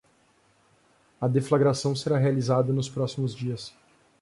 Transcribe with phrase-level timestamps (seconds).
[1.21, 3.71] A deflagração será realizada nos próximos dias